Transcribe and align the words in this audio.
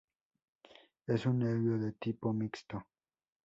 Es 1.05 1.27
un 1.27 1.37
nervio 1.37 1.77
de 1.77 1.91
tipo 1.91 2.33
mixto. 2.33 2.87